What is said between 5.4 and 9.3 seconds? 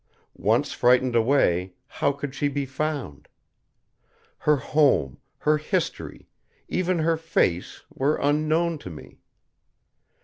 history, even her face, were unknown to me.